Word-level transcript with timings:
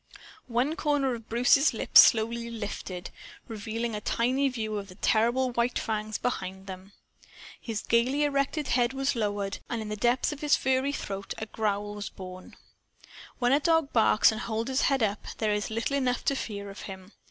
One 0.47 0.75
corner 0.75 1.13
of 1.13 1.29
Bruce's 1.29 1.75
lips 1.75 2.03
slowly 2.03 2.49
lifted, 2.49 3.11
revealing 3.47 3.93
a 3.93 4.01
tiny 4.01 4.49
view 4.49 4.77
of 4.77 4.87
the 4.87 4.95
terrible 4.95 5.51
white 5.51 5.77
fangs 5.77 6.17
behind 6.17 6.65
them. 6.65 6.93
His 7.61 7.83
gayly 7.83 8.23
erect 8.23 8.55
head 8.55 8.93
was 8.93 9.15
lowered, 9.15 9.59
and 9.69 9.79
in 9.79 9.89
the 9.89 9.95
depths 9.95 10.31
of 10.31 10.41
his 10.41 10.55
furry 10.55 10.91
throat 10.91 11.35
a 11.37 11.45
growl 11.45 11.93
was 11.93 12.09
born. 12.09 12.55
When 13.37 13.51
a 13.53 13.59
dog 13.59 13.93
barks 13.93 14.31
and 14.31 14.41
holds 14.41 14.71
his 14.71 14.81
head 14.81 15.03
up, 15.03 15.23
there 15.37 15.53
is 15.53 15.69
little 15.69 15.95
enough 15.95 16.25
to 16.25 16.35
fear 16.35 16.73
from 16.73 16.85
him. 16.87 17.11